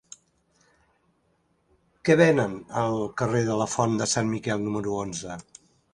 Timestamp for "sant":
4.15-4.33